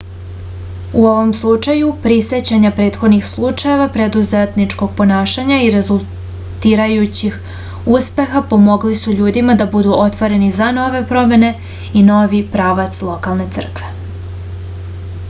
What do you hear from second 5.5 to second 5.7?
i